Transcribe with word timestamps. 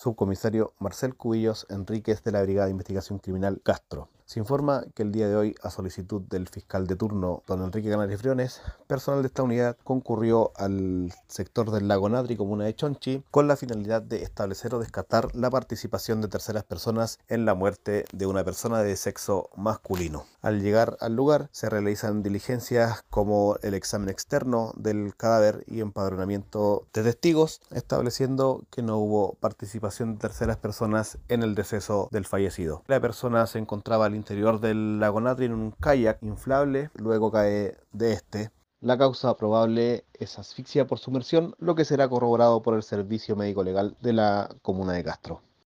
subcomisario 0.00 0.72
Marcel 0.78 1.14
Cubillos 1.14 1.66
Enríquez 1.68 2.24
de 2.24 2.32
la 2.32 2.40
Brigada 2.40 2.64
de 2.64 2.72
Investigación 2.72 3.18
Criminal 3.18 3.60
Castro. 3.62 4.08
Se 4.30 4.38
informa 4.38 4.84
que 4.94 5.02
el 5.02 5.10
día 5.10 5.28
de 5.28 5.34
hoy, 5.34 5.56
a 5.60 5.70
solicitud 5.70 6.22
del 6.22 6.46
fiscal 6.46 6.86
de 6.86 6.94
turno, 6.94 7.42
don 7.48 7.64
Enrique 7.64 7.90
Canales 7.90 8.22
Briones, 8.22 8.62
personal 8.86 9.22
de 9.22 9.26
esta 9.26 9.42
unidad 9.42 9.76
concurrió 9.82 10.52
al 10.54 11.12
sector 11.26 11.72
del 11.72 11.88
lago 11.88 12.08
Nadri, 12.08 12.36
comuna 12.36 12.64
de 12.64 12.76
Chonchi, 12.76 13.24
con 13.32 13.48
la 13.48 13.56
finalidad 13.56 14.02
de 14.02 14.22
establecer 14.22 14.72
o 14.72 14.78
descartar 14.78 15.34
la 15.34 15.50
participación 15.50 16.20
de 16.20 16.28
terceras 16.28 16.62
personas 16.62 17.18
en 17.26 17.44
la 17.44 17.54
muerte 17.54 18.04
de 18.12 18.26
una 18.26 18.44
persona 18.44 18.84
de 18.84 18.94
sexo 18.94 19.50
masculino. 19.56 20.26
Al 20.42 20.62
llegar 20.62 20.96
al 21.00 21.16
lugar, 21.16 21.48
se 21.50 21.68
realizan 21.68 22.22
diligencias 22.22 23.02
como 23.10 23.56
el 23.62 23.74
examen 23.74 24.10
externo 24.10 24.72
del 24.76 25.16
cadáver 25.16 25.64
y 25.66 25.80
empadronamiento 25.80 26.86
de 26.94 27.02
testigos, 27.02 27.60
estableciendo 27.72 28.62
que 28.70 28.82
no 28.82 28.96
hubo 28.98 29.34
participación 29.40 30.14
de 30.14 30.20
terceras 30.20 30.56
personas 30.56 31.18
en 31.28 31.42
el 31.42 31.56
deceso 31.56 32.08
del 32.12 32.26
fallecido. 32.26 32.84
La 32.86 33.00
persona 33.00 33.44
se 33.48 33.58
encontraba 33.58 34.06
al 34.06 34.19
interior 34.20 34.60
del 34.60 35.00
lago 35.00 35.20
Natri 35.20 35.46
en 35.46 35.54
un 35.54 35.70
kayak 35.72 36.22
inflable, 36.22 36.90
luego 36.94 37.32
cae 37.32 37.76
de 37.92 38.12
este. 38.12 38.50
La 38.80 38.96
causa 38.96 39.36
probable 39.36 40.04
es 40.14 40.38
asfixia 40.38 40.86
por 40.86 40.98
sumersión, 40.98 41.54
lo 41.58 41.74
que 41.74 41.84
será 41.84 42.08
corroborado 42.08 42.62
por 42.62 42.74
el 42.74 42.82
Servicio 42.82 43.34
Médico 43.34 43.64
Legal 43.64 43.96
de 44.00 44.12
la 44.12 44.48
Comuna 44.62 44.92
de 44.92 45.04
Castro. 45.04 45.42